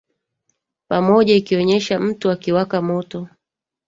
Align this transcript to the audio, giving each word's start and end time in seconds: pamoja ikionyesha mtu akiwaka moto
pamoja 0.87 1.35
ikionyesha 1.35 1.99
mtu 1.99 2.31
akiwaka 2.31 2.81
moto 2.81 3.27